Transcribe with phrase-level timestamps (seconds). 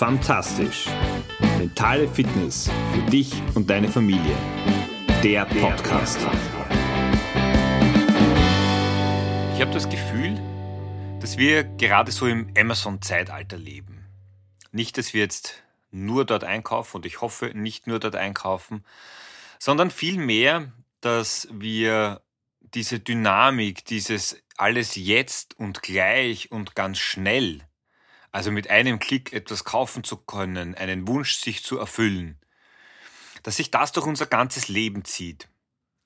[0.00, 0.86] Fantastisch.
[1.58, 4.34] Mentale Fitness für dich und deine Familie.
[5.22, 6.16] Der Podcast.
[9.54, 10.40] Ich habe das Gefühl,
[11.20, 14.06] dass wir gerade so im Amazon-Zeitalter leben.
[14.72, 18.86] Nicht, dass wir jetzt nur dort einkaufen und ich hoffe nicht nur dort einkaufen,
[19.58, 20.72] sondern vielmehr,
[21.02, 22.22] dass wir
[22.62, 27.60] diese Dynamik, dieses alles jetzt und gleich und ganz schnell
[28.32, 32.38] also mit einem Klick etwas kaufen zu können, einen Wunsch sich zu erfüllen,
[33.42, 35.48] dass sich das durch unser ganzes Leben zieht.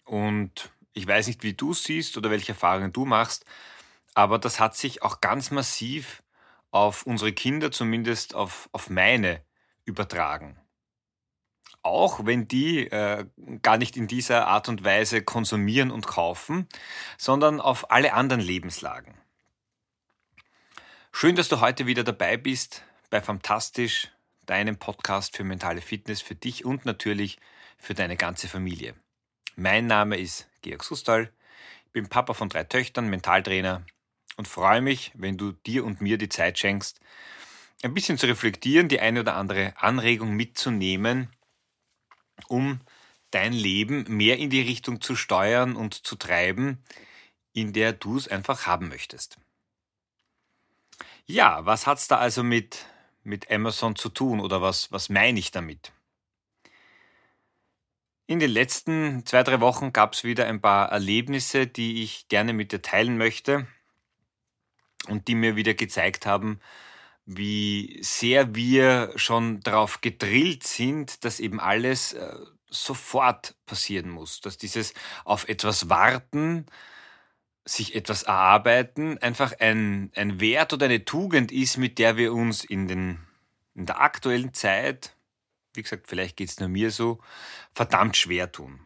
[0.05, 3.45] Und ich weiß nicht, wie du siehst oder welche Erfahrungen du machst,
[4.15, 6.23] aber das hat sich auch ganz massiv
[6.71, 9.43] auf unsere Kinder, zumindest auf, auf meine,
[9.85, 10.59] übertragen.
[11.83, 13.27] Auch wenn die äh,
[13.61, 16.67] gar nicht in dieser Art und Weise konsumieren und kaufen,
[17.19, 19.15] sondern auf alle anderen Lebenslagen.
[21.17, 24.11] Schön, dass du heute wieder dabei bist bei Fantastisch,
[24.47, 27.39] deinem Podcast für mentale Fitness für dich und natürlich
[27.79, 28.97] für deine ganze Familie.
[29.55, 31.33] Mein Name ist Georg Sustal,
[31.87, 33.87] ich bin Papa von drei Töchtern, Mentaltrainer
[34.39, 36.99] und freue mich, wenn du dir und mir die Zeit schenkst,
[37.85, 41.29] ein bisschen zu reflektieren, die eine oder andere Anregung mitzunehmen,
[42.49, 42.81] um
[43.31, 46.83] dein Leben mehr in die Richtung zu steuern und zu treiben,
[47.53, 49.39] in der du es einfach haben möchtest.
[51.27, 52.85] Ja, was hat's da also mit,
[53.23, 55.93] mit Amazon zu tun oder was, was meine ich damit?
[58.27, 62.53] In den letzten zwei, drei Wochen gab es wieder ein paar Erlebnisse, die ich gerne
[62.53, 63.67] mit dir teilen möchte
[65.09, 66.61] und die mir wieder gezeigt haben,
[67.27, 72.37] wie sehr wir schon darauf gedrillt sind, dass eben alles äh,
[72.69, 74.93] sofort passieren muss, dass dieses
[75.25, 76.67] auf etwas warten,
[77.65, 82.63] sich etwas erarbeiten einfach ein, ein Wert oder eine Tugend ist, mit der wir uns
[82.63, 83.19] in, den,
[83.75, 85.15] in der aktuellen Zeit,
[85.73, 87.21] wie gesagt, vielleicht geht es nur mir so,
[87.73, 88.81] verdammt schwer tun.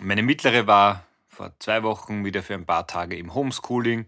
[0.00, 4.06] Meine mittlere war vor zwei Wochen wieder für ein paar Tage im Homeschooling.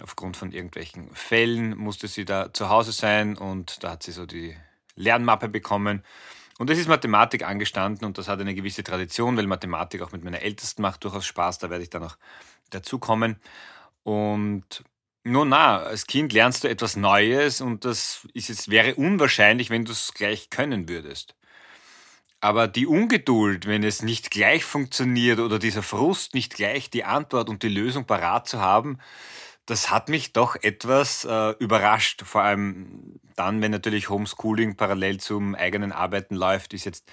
[0.00, 4.26] Aufgrund von irgendwelchen Fällen musste sie da zu Hause sein und da hat sie so
[4.26, 4.56] die
[4.94, 6.04] Lernmappe bekommen.
[6.58, 10.24] Und es ist Mathematik angestanden und das hat eine gewisse Tradition, weil Mathematik auch mit
[10.24, 12.18] meiner Ältesten macht durchaus Spaß, da werde ich dann noch
[12.70, 13.36] dazukommen.
[14.02, 14.82] Und
[15.22, 19.84] nun na, als Kind lernst du etwas Neues und das ist jetzt, wäre unwahrscheinlich, wenn
[19.84, 21.36] du es gleich können würdest.
[22.40, 27.48] Aber die Ungeduld, wenn es nicht gleich funktioniert oder dieser Frust, nicht gleich die Antwort
[27.48, 28.98] und die Lösung parat zu haben,
[29.68, 32.22] das hat mich doch etwas äh, überrascht.
[32.24, 37.10] Vor allem dann, wenn natürlich Homeschooling parallel zum eigenen Arbeiten läuft, ist jetzt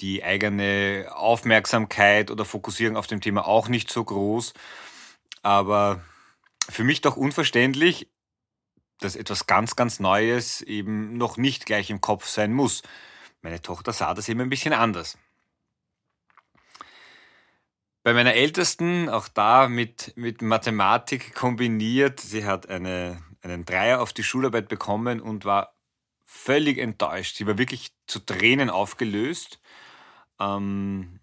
[0.00, 4.52] die eigene Aufmerksamkeit oder Fokussierung auf dem Thema auch nicht so groß.
[5.42, 6.02] Aber
[6.68, 8.10] für mich doch unverständlich,
[8.98, 12.82] dass etwas ganz, ganz Neues eben noch nicht gleich im Kopf sein muss.
[13.42, 15.16] Meine Tochter sah das eben ein bisschen anders.
[18.02, 24.14] Bei meiner Ältesten, auch da mit, mit Mathematik kombiniert, sie hat eine, einen Dreier auf
[24.14, 25.74] die Schularbeit bekommen und war
[26.24, 27.36] völlig enttäuscht.
[27.36, 29.60] Sie war wirklich zu Tränen aufgelöst.
[30.40, 31.20] Ähm,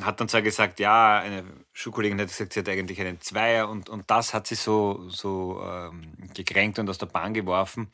[0.00, 3.88] hat dann zwar gesagt, ja, eine Schulkollegin hat gesagt, sie hat eigentlich einen Zweier und,
[3.88, 7.88] und das hat sie so, so ähm, gekränkt und aus der Bahn geworfen.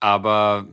[0.00, 0.66] Aber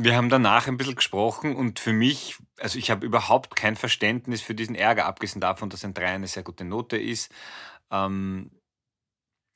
[0.00, 4.40] wir haben danach ein bisschen gesprochen und für mich, also ich habe überhaupt kein Verständnis
[4.40, 7.32] für diesen Ärger, abgesehen davon, dass ein 3 eine sehr gute Note ist,
[7.90, 8.52] ähm,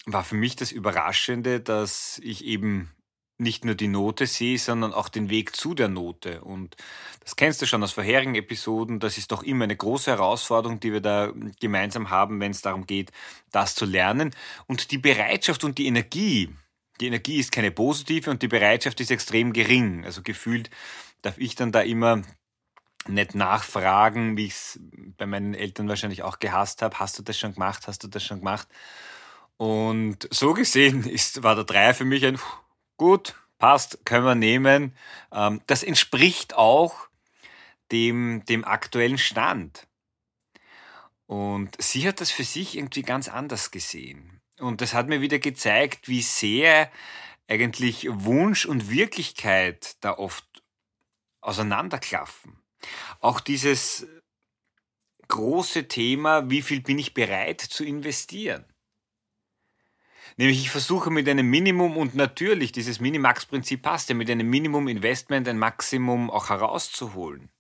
[0.05, 2.91] war für mich das Überraschende, dass ich eben
[3.39, 6.41] nicht nur die Note sehe, sondern auch den Weg zu der Note.
[6.43, 6.77] Und
[7.21, 8.99] das kennst du schon aus vorherigen Episoden.
[8.99, 12.87] Das ist doch immer eine große Herausforderung, die wir da gemeinsam haben, wenn es darum
[12.87, 13.13] geht,
[13.53, 14.35] das zu lernen.
[14.67, 16.51] Und die Bereitschaft und die Energie,
[17.03, 20.05] die Energie ist keine positive und die Bereitschaft ist extrem gering.
[20.05, 20.71] Also gefühlt
[21.23, 22.23] darf ich dann da immer
[23.09, 24.81] nicht nachfragen, wie ich es
[25.19, 27.01] bei meinen Eltern wahrscheinlich auch gehasst habe.
[27.01, 27.89] Hast du das schon gemacht?
[27.89, 28.69] Hast du das schon gemacht?
[29.57, 32.39] Und so gesehen ist, war der Dreier für mich ein
[32.97, 34.97] gut, passt, können wir nehmen.
[35.33, 37.09] Ähm, das entspricht auch
[37.91, 39.89] dem, dem aktuellen Stand.
[41.27, 44.42] Und sie hat das für sich irgendwie ganz anders gesehen.
[44.63, 46.91] Und das hat mir wieder gezeigt, wie sehr
[47.49, 50.45] eigentlich Wunsch und Wirklichkeit da oft
[51.41, 52.63] auseinanderklaffen.
[53.21, 54.07] Auch dieses
[55.29, 58.65] große Thema, wie viel bin ich bereit zu investieren?
[60.37, 64.89] Nämlich ich versuche mit einem Minimum und natürlich dieses Minimax-Prinzip passt ja mit einem Minimum
[64.89, 67.51] Investment ein Maximum auch herauszuholen.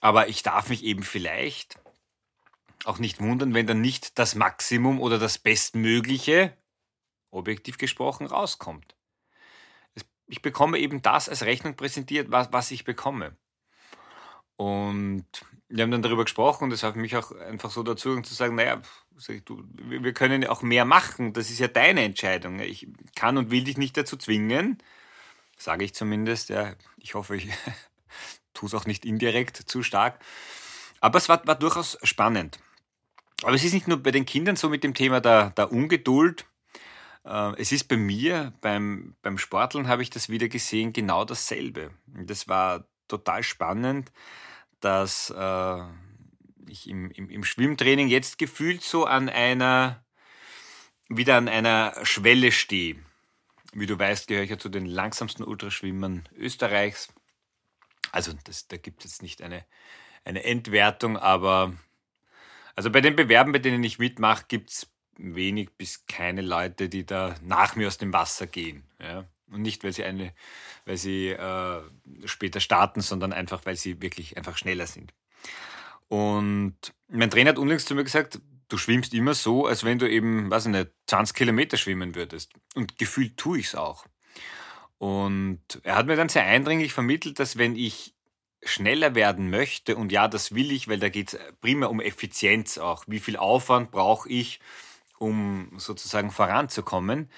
[0.00, 1.78] Aber ich darf mich eben vielleicht
[2.84, 6.56] auch nicht wundern, wenn dann nicht das Maximum oder das Bestmögliche,
[7.30, 8.96] objektiv gesprochen, rauskommt.
[10.26, 13.36] ich bekomme eben das als Rechnung präsentiert, was, was ich bekomme.
[14.56, 15.26] Und
[15.68, 18.56] wir haben dann darüber gesprochen und das für mich auch einfach so dazu, zu sagen,
[18.56, 18.82] naja,
[19.44, 22.58] du, wir können auch mehr machen, das ist ja deine Entscheidung.
[22.58, 24.78] Ich kann und will dich nicht dazu zwingen,
[25.56, 26.48] sage ich zumindest.
[26.48, 27.48] Ja, ich hoffe, ich
[28.54, 30.18] tue es auch nicht indirekt zu stark.
[31.00, 32.58] Aber es war, war durchaus spannend.
[33.42, 36.46] Aber es ist nicht nur bei den Kindern so mit dem Thema der, der Ungeduld.
[37.24, 41.90] Äh, es ist bei mir, beim, beim Sporteln habe ich das wieder gesehen, genau dasselbe.
[42.06, 44.12] Das war total spannend,
[44.80, 45.82] dass äh,
[46.68, 50.04] ich im, im, im Schwimmtraining jetzt gefühlt so an einer,
[51.08, 52.96] wieder an einer Schwelle stehe.
[53.72, 57.12] Wie du weißt, gehöre ich ja zu den langsamsten Ultraschwimmern Österreichs.
[58.12, 59.64] Also das, da gibt es jetzt nicht eine,
[60.24, 61.74] eine Entwertung, aber
[62.80, 67.04] also bei den Bewerben, bei denen ich mitmache, gibt es wenig bis keine Leute, die
[67.04, 68.84] da nach mir aus dem Wasser gehen.
[68.98, 69.26] Ja?
[69.50, 70.32] Und nicht, weil sie eine,
[70.86, 71.82] weil sie äh,
[72.24, 75.12] später starten, sondern einfach, weil sie wirklich einfach schneller sind.
[76.08, 76.74] Und
[77.08, 78.40] mein Trainer hat unlängst zu mir gesagt,
[78.70, 82.54] du schwimmst immer so, als wenn du eben, weiß ich nicht, 20 Kilometer schwimmen würdest.
[82.74, 84.06] Und gefühlt tue ich es auch.
[84.96, 88.14] Und er hat mir dann sehr eindringlich vermittelt, dass wenn ich
[88.62, 92.78] schneller werden möchte, und ja, das will ich, weil da geht es primär um Effizienz
[92.78, 93.04] auch.
[93.06, 94.60] Wie viel Aufwand brauche ich,
[95.18, 97.30] um sozusagen voranzukommen?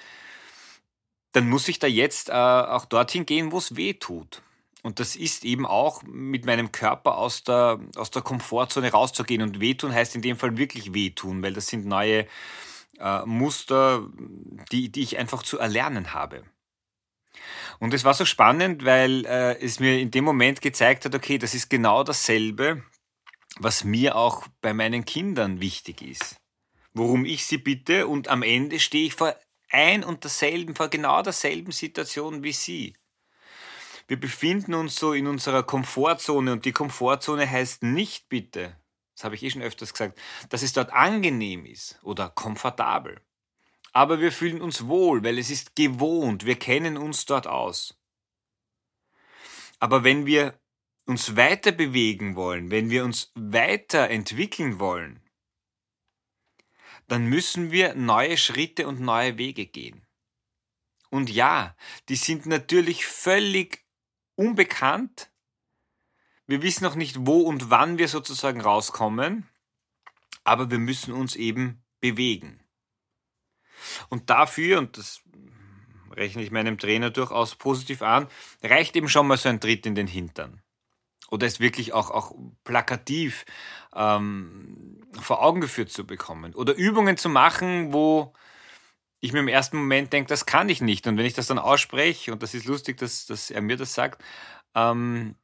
[1.33, 4.43] Dann muss ich da jetzt äh, auch dorthin gehen, wo es weh tut.
[4.83, 9.43] Und das ist eben auch mit meinem Körper aus der, aus der Komfortzone rauszugehen.
[9.43, 12.27] Und wehtun heißt in dem Fall wirklich wehtun, weil das sind neue
[12.99, 14.09] äh, Muster,
[14.73, 16.43] die, die ich einfach zu erlernen habe.
[17.79, 21.38] Und es war so spannend, weil äh, es mir in dem Moment gezeigt hat, okay,
[21.38, 22.82] das ist genau dasselbe,
[23.58, 26.37] was mir auch bei meinen Kindern wichtig ist.
[26.94, 29.34] Worum ich sie bitte und am Ende stehe ich vor
[29.70, 32.94] ein und derselben, vor genau derselben Situation wie sie
[34.12, 38.76] wir befinden uns so in unserer Komfortzone und die Komfortzone heißt nicht bitte,
[39.14, 40.20] das habe ich eh schon öfters gesagt,
[40.50, 43.20] dass es dort angenehm ist oder komfortabel.
[43.93, 47.99] Aber wir fühlen uns wohl, weil es ist gewohnt, wir kennen uns dort aus.
[49.79, 50.59] Aber wenn wir
[51.06, 55.21] uns weiter bewegen wollen, wenn wir uns weiterentwickeln wollen,
[57.09, 60.06] dann müssen wir neue Schritte und neue Wege gehen.
[61.11, 61.77] Und ja,
[62.09, 63.85] die sind natürlich völlig
[64.35, 65.31] unbekannt.
[66.47, 69.47] Wir wissen noch nicht, wo und wann wir sozusagen rauskommen,
[70.45, 72.62] aber wir müssen uns eben bewegen.
[74.08, 75.23] Und dafür, und das
[76.14, 78.29] rechne ich meinem Trainer durchaus positiv an,
[78.62, 80.61] reicht eben schon mal so ein Tritt in den Hintern.
[81.31, 82.34] Oder es wirklich auch, auch
[82.64, 83.46] plakativ
[83.94, 86.55] ähm, vor Augen geführt zu bekommen.
[86.55, 88.34] Oder Übungen zu machen, wo
[89.20, 91.06] ich mir im ersten Moment denke, das kann ich nicht.
[91.06, 93.94] Und wenn ich das dann ausspreche, und das ist lustig, dass, dass er mir das
[93.94, 94.23] sagt,
[94.75, 95.37] ähm,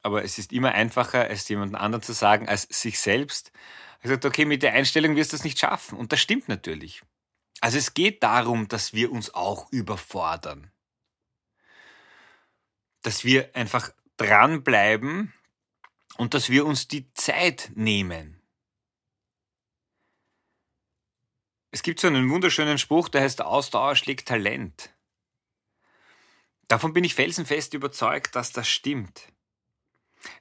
[0.00, 3.52] aber es ist immer einfacher, es jemandem anderen zu sagen, als sich selbst.
[4.00, 5.98] Er sagt, okay, mit der Einstellung wirst du es nicht schaffen.
[5.98, 7.02] Und das stimmt natürlich.
[7.64, 10.70] Also es geht darum, dass wir uns auch überfordern.
[13.00, 15.32] Dass wir einfach dranbleiben
[16.18, 18.42] und dass wir uns die Zeit nehmen.
[21.70, 24.90] Es gibt so einen wunderschönen Spruch, der heißt Ausdauer schlägt Talent.
[26.68, 29.32] Davon bin ich felsenfest überzeugt, dass das stimmt.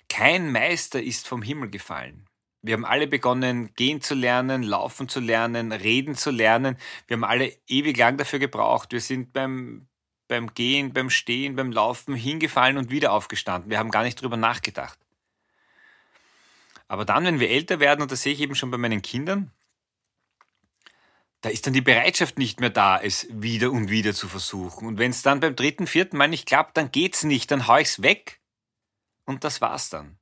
[0.09, 2.27] Kein Meister ist vom Himmel gefallen.
[2.65, 6.77] Wir haben alle begonnen, gehen zu lernen, laufen zu lernen, reden zu lernen.
[7.07, 8.93] Wir haben alle ewig lang dafür gebraucht.
[8.93, 9.87] Wir sind beim,
[10.29, 13.69] beim Gehen, beim Stehen, beim Laufen hingefallen und wieder aufgestanden.
[13.69, 14.97] Wir haben gar nicht drüber nachgedacht.
[16.87, 19.51] Aber dann, wenn wir älter werden, und das sehe ich eben schon bei meinen Kindern,
[21.41, 24.87] da ist dann die Bereitschaft nicht mehr da, es wieder und wieder zu versuchen.
[24.87, 27.75] Und wenn es dann beim dritten, vierten Mal nicht klappt, dann geht's nicht, dann hau
[27.75, 28.39] ich's weg.
[29.25, 30.17] Und das war's dann.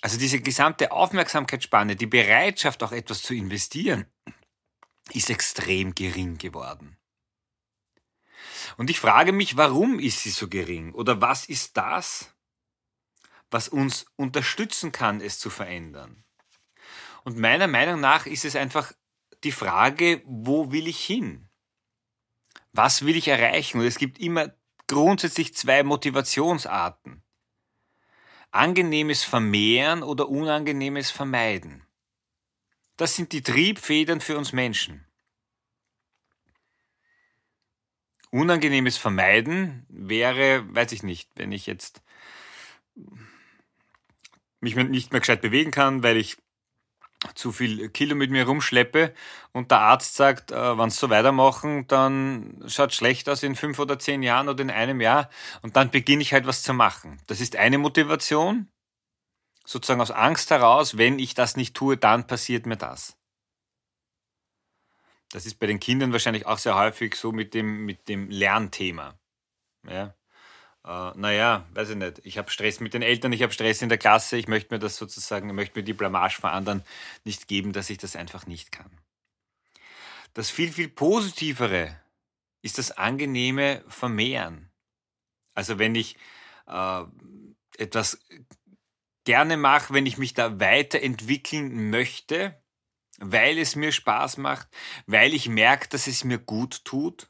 [0.00, 4.06] Also diese gesamte Aufmerksamkeitsspanne, die Bereitschaft auch etwas zu investieren,
[5.12, 6.96] ist extrem gering geworden.
[8.76, 10.92] Und ich frage mich, warum ist sie so gering?
[10.94, 12.34] Oder was ist das,
[13.50, 16.24] was uns unterstützen kann, es zu verändern?
[17.24, 18.92] Und meiner Meinung nach ist es einfach
[19.44, 21.48] die Frage, wo will ich hin?
[22.72, 23.80] Was will ich erreichen?
[23.80, 24.54] Und es gibt immer
[24.86, 27.19] grundsätzlich zwei Motivationsarten.
[28.50, 31.82] Angenehmes Vermehren oder unangenehmes Vermeiden.
[32.96, 35.04] Das sind die Triebfedern für uns Menschen.
[38.30, 42.02] Unangenehmes Vermeiden wäre, weiß ich nicht, wenn ich jetzt
[44.60, 46.36] mich nicht mehr gescheit bewegen kann, weil ich
[47.34, 49.14] zu viel Kilo mit mir rumschleppe
[49.52, 53.98] und der Arzt sagt, äh, wenn so weitermachen, dann schaut schlecht aus in fünf oder
[53.98, 55.28] zehn Jahren oder in einem Jahr
[55.62, 57.20] und dann beginne ich halt was zu machen.
[57.26, 58.68] Das ist eine Motivation,
[59.66, 63.16] sozusagen aus Angst heraus, wenn ich das nicht tue, dann passiert mir das.
[65.32, 69.14] Das ist bei den Kindern wahrscheinlich auch sehr häufig so mit dem, mit dem Lernthema.
[69.88, 70.14] Ja.
[70.84, 72.20] Äh, naja, weiß ich nicht.
[72.24, 74.78] Ich habe Stress mit den Eltern, ich habe Stress in der Klasse, ich möchte mir
[74.78, 76.82] das sozusagen, ich möchte mir die Blamage vor anderen
[77.24, 78.90] nicht geben, dass ich das einfach nicht kann.
[80.34, 82.00] Das viel, viel Positivere
[82.62, 84.70] ist das angenehme Vermehren.
[85.54, 86.16] Also wenn ich
[86.66, 87.02] äh,
[87.76, 88.24] etwas
[89.24, 92.60] gerne mache, wenn ich mich da weiterentwickeln möchte,
[93.18, 94.68] weil es mir Spaß macht,
[95.06, 97.28] weil ich merke, dass es mir gut tut,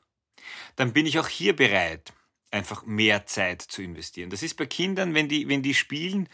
[0.76, 2.12] dann bin ich auch hier bereit,
[2.50, 4.30] einfach mehr Zeit zu investieren.
[4.30, 6.28] Das ist bei Kindern, wenn die, wenn die spielen,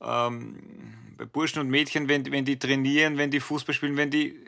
[0.00, 4.44] ähm, bei Burschen und Mädchen, wenn, wenn die trainieren, wenn die Fußball spielen, wenn die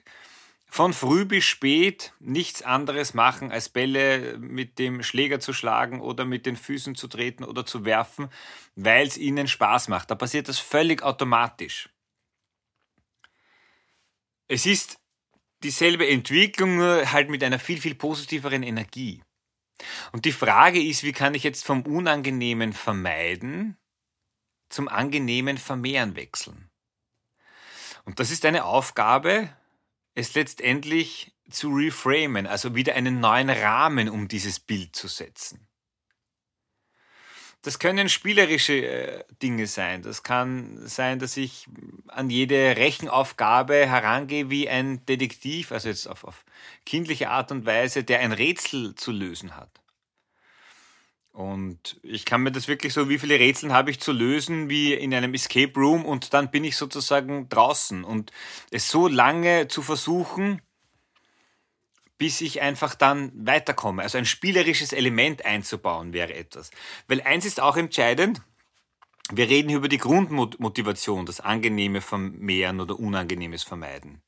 [0.66, 6.24] von früh bis spät nichts anderes machen, als Bälle mit dem Schläger zu schlagen oder
[6.24, 8.28] mit den Füßen zu treten oder zu werfen,
[8.74, 10.10] weil es ihnen Spaß macht.
[10.10, 11.88] Da passiert das völlig automatisch.
[14.48, 14.98] Es ist
[15.62, 19.22] dieselbe Entwicklung, halt mit einer viel, viel positiveren Energie.
[20.12, 23.76] Und die Frage ist, wie kann ich jetzt vom Unangenehmen vermeiden
[24.68, 26.70] zum angenehmen Vermehren wechseln?
[28.04, 29.54] Und das ist eine Aufgabe,
[30.14, 35.68] es letztendlich zu reframen, also wieder einen neuen Rahmen um dieses Bild zu setzen.
[37.64, 40.02] Das können spielerische äh, Dinge sein.
[40.02, 41.66] Das kann sein, dass ich
[42.08, 46.44] an jede Rechenaufgabe herangehe wie ein Detektiv, also jetzt auf, auf
[46.84, 49.70] kindliche Art und Weise, der ein Rätsel zu lösen hat.
[51.32, 54.92] Und ich kann mir das wirklich so, wie viele Rätsel habe ich zu lösen, wie
[54.92, 58.04] in einem Escape Room und dann bin ich sozusagen draußen.
[58.04, 58.30] Und
[58.70, 60.60] es so lange zu versuchen,
[62.18, 64.02] bis ich einfach dann weiterkomme.
[64.02, 66.70] Also ein spielerisches Element einzubauen wäre etwas.
[67.08, 68.40] Weil eins ist auch entscheidend,
[69.30, 74.22] wir reden über die Grundmotivation, das angenehme Vermehren oder unangenehmes Vermeiden.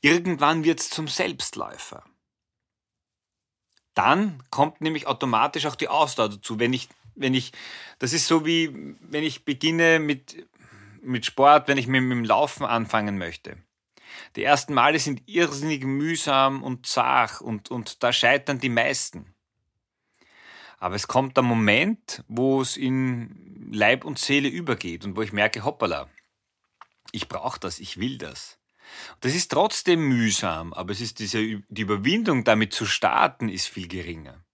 [0.00, 2.02] Irgendwann wird es zum Selbstläufer.
[3.94, 6.58] Dann kommt nämlich automatisch auch die Ausdauer dazu.
[6.58, 7.52] Wenn ich, wenn ich,
[7.98, 10.46] das ist so wie, wenn ich beginne mit,
[11.02, 13.56] mit Sport, wenn ich mit, mit dem Laufen anfangen möchte.
[14.36, 19.34] Die ersten Male sind irrsinnig mühsam und zart und, und da scheitern die meisten.
[20.78, 25.32] Aber es kommt der Moment, wo es in Leib und Seele übergeht und wo ich
[25.32, 26.08] merke, hoppala,
[27.12, 28.58] ich brauche das, ich will das.
[29.20, 33.88] Das ist trotzdem mühsam, aber es ist diese, die Überwindung, damit zu starten, ist viel
[33.88, 34.44] geringer.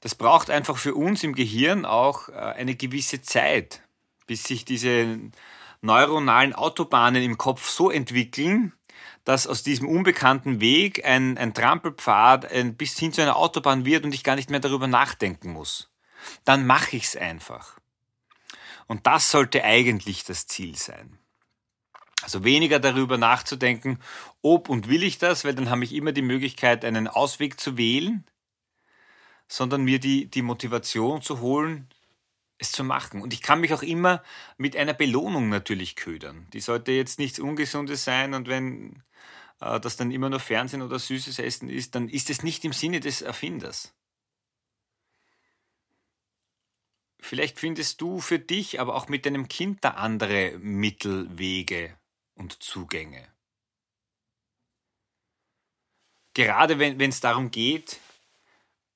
[0.00, 3.82] Das braucht einfach für uns im Gehirn auch äh, eine gewisse Zeit,
[4.26, 5.20] bis sich diese
[5.82, 8.72] neuronalen Autobahnen im Kopf so entwickeln,
[9.24, 14.04] dass aus diesem unbekannten Weg ein, ein Trampelpfad ein, bis hin zu einer Autobahn wird
[14.04, 15.90] und ich gar nicht mehr darüber nachdenken muss.
[16.44, 17.78] Dann mache ich es einfach.
[18.86, 21.18] Und das sollte eigentlich das Ziel sein.
[22.22, 23.98] Also weniger darüber nachzudenken,
[24.42, 27.76] ob und will ich das, weil dann habe ich immer die Möglichkeit, einen Ausweg zu
[27.76, 28.24] wählen,
[29.48, 31.88] sondern mir die, die Motivation zu holen,
[32.62, 33.20] es zu machen.
[33.22, 34.22] Und ich kann mich auch immer
[34.56, 36.46] mit einer Belohnung natürlich ködern.
[36.52, 39.02] Die sollte jetzt nichts Ungesundes sein und wenn
[39.60, 42.72] äh, das dann immer nur Fernsehen oder süßes Essen ist, dann ist es nicht im
[42.72, 43.94] Sinne des Erfinders.
[47.20, 51.96] Vielleicht findest du für dich, aber auch mit deinem Kind da andere Mittelwege
[52.34, 53.28] und Zugänge.
[56.34, 58.00] Gerade wenn es darum geht,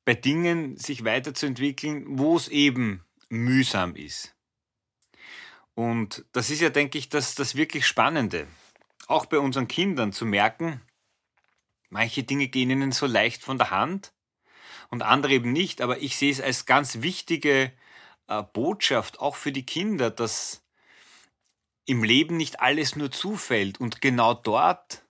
[0.05, 4.35] bei Dingen sich weiterzuentwickeln, wo es eben mühsam ist.
[5.75, 8.47] Und das ist ja, denke ich, das, das wirklich Spannende.
[9.09, 10.81] Auch bei unseren Kindern zu merken,
[11.91, 14.13] manche Dinge gehen ihnen so leicht von der Hand
[14.89, 15.83] und andere eben nicht.
[15.83, 17.73] Aber ich sehe es als ganz wichtige
[18.29, 20.65] äh, Botschaft, auch für die Kinder, dass
[21.85, 25.05] im Leben nicht alles nur zufällt und genau dort,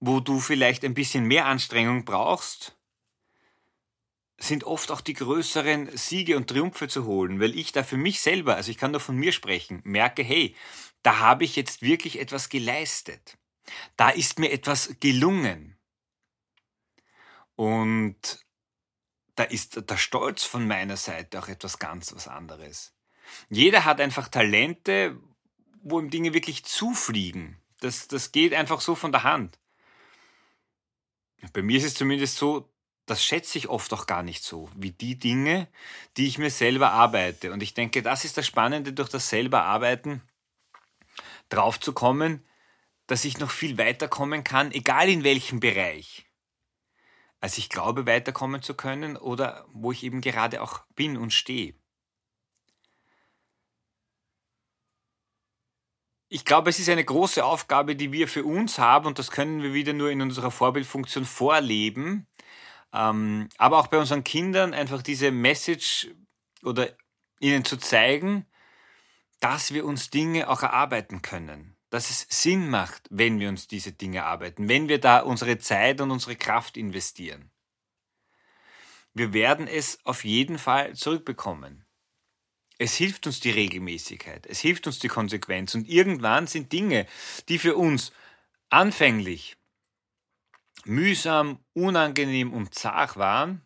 [0.00, 2.78] wo du vielleicht ein bisschen mehr Anstrengung brauchst,
[4.42, 8.20] sind oft auch die größeren Siege und Triumphe zu holen, weil ich da für mich
[8.20, 10.56] selber, also ich kann nur von mir sprechen, merke, hey,
[11.02, 13.36] da habe ich jetzt wirklich etwas geleistet.
[13.96, 15.78] Da ist mir etwas gelungen.
[17.54, 18.44] Und
[19.36, 22.94] da ist der Stolz von meiner Seite auch etwas ganz was anderes.
[23.48, 25.20] Jeder hat einfach Talente,
[25.82, 27.58] wo ihm Dinge wirklich zufliegen.
[27.80, 29.58] Das, das geht einfach so von der Hand.
[31.52, 32.69] Bei mir ist es zumindest so,
[33.10, 35.66] das schätze ich oft auch gar nicht so, wie die Dinge,
[36.16, 37.52] die ich mir selber arbeite.
[37.52, 40.22] Und ich denke, das ist das Spannende durch das selber Arbeiten,
[41.48, 42.46] drauf zu kommen,
[43.08, 46.26] dass ich noch viel weiterkommen kann, egal in welchem Bereich.
[47.40, 51.74] Als ich glaube, weiterkommen zu können oder wo ich eben gerade auch bin und stehe.
[56.28, 59.64] Ich glaube, es ist eine große Aufgabe, die wir für uns haben und das können
[59.64, 62.28] wir wieder nur in unserer Vorbildfunktion vorleben.
[62.92, 66.08] Ähm, aber auch bei unseren Kindern einfach diese Message
[66.62, 66.90] oder
[67.38, 68.46] ihnen zu zeigen,
[69.40, 71.76] dass wir uns Dinge auch erarbeiten können.
[71.88, 76.00] Dass es Sinn macht, wenn wir uns diese Dinge erarbeiten, wenn wir da unsere Zeit
[76.00, 77.50] und unsere Kraft investieren.
[79.12, 81.84] Wir werden es auf jeden Fall zurückbekommen.
[82.78, 87.06] Es hilft uns die Regelmäßigkeit, es hilft uns die Konsequenz und irgendwann sind Dinge,
[87.48, 88.12] die für uns
[88.70, 89.58] anfänglich
[90.86, 93.62] mühsam, unangenehm und zart waren,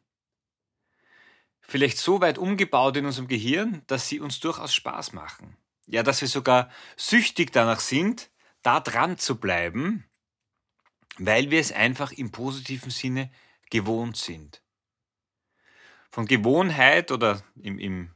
[1.61, 5.57] vielleicht so weit umgebaut in unserem Gehirn, dass sie uns durchaus Spaß machen.
[5.87, 8.31] Ja, dass wir sogar süchtig danach sind,
[8.63, 10.05] da dran zu bleiben,
[11.19, 13.31] weil wir es einfach im positiven Sinne
[13.71, 14.63] gewohnt sind.
[16.11, 18.15] Von Gewohnheit oder im, im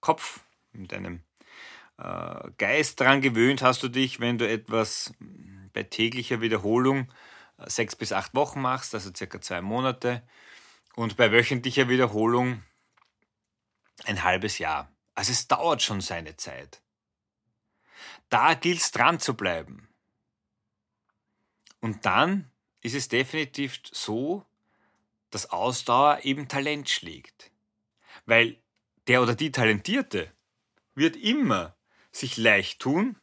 [0.00, 0.40] Kopf,
[0.72, 1.22] in deinem
[1.98, 5.12] äh, Geist dran gewöhnt hast du dich, wenn du etwas
[5.72, 7.12] bei täglicher Wiederholung
[7.66, 10.22] sechs bis acht Wochen machst, also circa zwei Monate,
[10.94, 12.62] und bei wöchentlicher Wiederholung
[14.04, 14.90] ein halbes Jahr.
[15.14, 16.80] Also es dauert schon seine Zeit.
[18.28, 19.88] Da gilt es dran zu bleiben.
[21.80, 22.50] Und dann
[22.82, 24.44] ist es definitiv so,
[25.30, 27.50] dass Ausdauer eben Talent schlägt.
[28.26, 28.60] Weil
[29.06, 30.32] der oder die Talentierte
[30.94, 31.76] wird immer
[32.10, 33.16] sich leicht tun,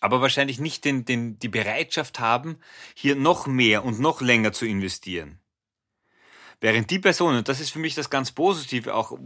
[0.00, 2.58] aber wahrscheinlich nicht den, den, die Bereitschaft haben,
[2.94, 5.38] hier noch mehr und noch länger zu investieren.
[6.60, 9.18] Während die Personen, das ist für mich das ganz Positive auch,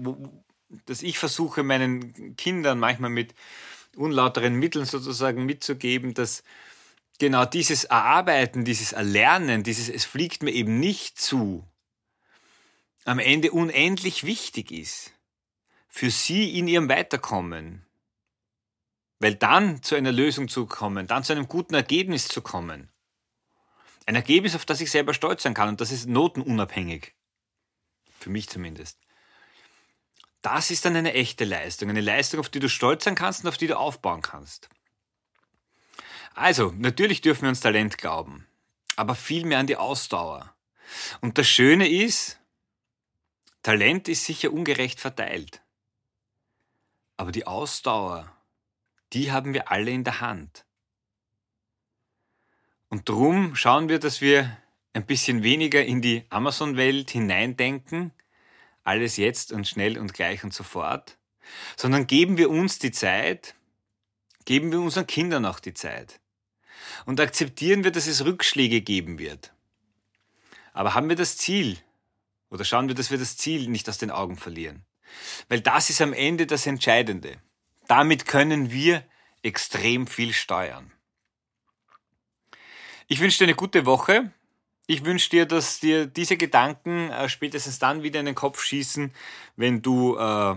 [0.87, 3.35] dass ich versuche, meinen Kindern manchmal mit
[3.97, 6.43] unlauteren Mitteln sozusagen mitzugeben, dass
[7.19, 11.65] genau dieses Erarbeiten, dieses Erlernen, dieses Es fliegt mir eben nicht zu,
[13.04, 15.13] am Ende unendlich wichtig ist
[15.93, 17.85] für sie in ihrem Weiterkommen.
[19.23, 22.91] Weil dann zu einer Lösung zu kommen, dann zu einem guten Ergebnis zu kommen.
[24.04, 27.15] Ein Ergebnis, auf das ich selber stolz sein kann und das ist notenunabhängig.
[28.19, 28.99] Für mich zumindest.
[30.41, 31.89] Das ist dann eine echte Leistung.
[31.89, 34.69] Eine Leistung, auf die du stolz sein kannst und auf die du aufbauen kannst.
[36.35, 38.49] Also, natürlich dürfen wir uns Talent glauben,
[38.97, 40.52] aber vielmehr an die Ausdauer.
[41.21, 42.41] Und das Schöne ist,
[43.63, 45.63] Talent ist sicher ungerecht verteilt.
[47.17, 48.37] Aber die Ausdauer,
[49.12, 50.64] die haben wir alle in der Hand.
[52.88, 54.56] Und drum schauen wir, dass wir
[54.92, 58.12] ein bisschen weniger in die Amazon-Welt hineindenken,
[58.84, 61.16] alles jetzt und schnell und gleich und sofort,
[61.76, 63.54] sondern geben wir uns die Zeit,
[64.44, 66.20] geben wir unseren Kindern auch die Zeit
[67.06, 69.52] und akzeptieren wir, dass es Rückschläge geben wird.
[70.72, 71.78] Aber haben wir das Ziel
[72.50, 74.84] oder schauen wir, dass wir das Ziel nicht aus den Augen verlieren.
[75.48, 77.40] Weil das ist am Ende das Entscheidende.
[77.88, 79.04] Damit können wir
[79.42, 80.92] extrem viel steuern.
[83.08, 84.32] Ich wünsche dir eine gute Woche.
[84.86, 89.12] Ich wünsche dir, dass dir diese Gedanken äh, spätestens dann wieder in den Kopf schießen,
[89.56, 90.56] wenn du äh,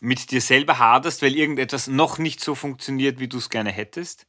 [0.00, 4.26] mit dir selber haderst, weil irgendetwas noch nicht so funktioniert, wie du es gerne hättest.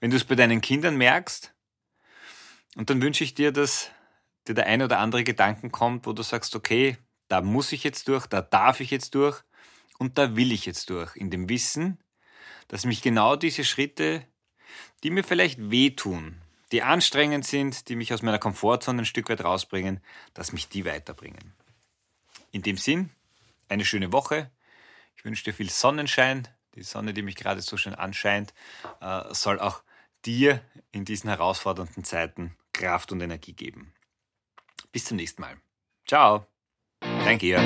[0.00, 1.52] Wenn du es bei deinen Kindern merkst.
[2.76, 3.90] Und dann wünsche ich dir, dass
[4.46, 6.96] dir der ein oder andere Gedanken kommt, wo du sagst, okay,
[7.28, 9.42] da muss ich jetzt durch, da darf ich jetzt durch
[9.98, 11.98] und da will ich jetzt durch, in dem Wissen,
[12.68, 14.24] dass mich genau diese Schritte,
[15.02, 16.40] die mir vielleicht wehtun,
[16.72, 20.00] die anstrengend sind, die mich aus meiner Komfortzone ein Stück weit rausbringen,
[20.34, 21.54] dass mich die weiterbringen.
[22.52, 23.10] In dem Sinn,
[23.68, 24.50] eine schöne Woche.
[25.16, 26.48] Ich wünsche dir viel Sonnenschein.
[26.74, 28.54] Die Sonne, die mich gerade so schön anscheint,
[29.00, 29.82] äh, soll auch
[30.24, 33.94] dir in diesen herausfordernden Zeiten Kraft und Energie geben.
[34.92, 35.56] Bis zum nächsten Mal.
[36.06, 36.46] Ciao.
[37.00, 37.58] Thank you.